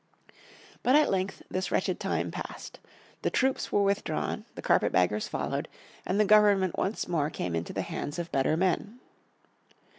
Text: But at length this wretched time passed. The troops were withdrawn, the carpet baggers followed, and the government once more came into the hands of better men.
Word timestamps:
But 0.81 0.95
at 0.95 1.11
length 1.11 1.43
this 1.51 1.71
wretched 1.71 1.99
time 1.99 2.31
passed. 2.31 2.79
The 3.21 3.29
troops 3.29 3.71
were 3.71 3.83
withdrawn, 3.83 4.45
the 4.55 4.61
carpet 4.63 4.91
baggers 4.91 5.27
followed, 5.27 5.67
and 6.07 6.19
the 6.19 6.25
government 6.25 6.75
once 6.75 7.07
more 7.07 7.29
came 7.29 7.53
into 7.55 7.71
the 7.71 7.83
hands 7.83 8.17
of 8.17 8.31
better 8.31 8.57
men. 8.57 8.99